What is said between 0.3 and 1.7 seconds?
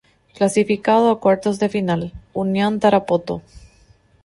Clasificado a Cuartos de